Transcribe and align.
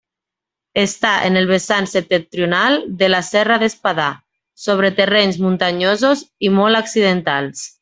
Està 0.83 1.09
en 1.27 1.35
el 1.41 1.49
vessant 1.51 1.87
septentrional 1.91 2.79
de 3.03 3.09
la 3.15 3.21
serra 3.29 3.59
d'Espadà, 3.65 4.09
sobre 4.65 4.93
terrenys 5.03 5.39
muntanyosos 5.47 6.25
i 6.49 6.53
molt 6.61 6.83
accidentals. 6.83 7.65